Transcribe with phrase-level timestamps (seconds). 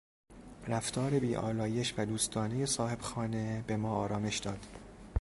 [0.67, 4.65] رفتار بی آلایش و دوستانهی صاحبخانه به ما آرامش داد.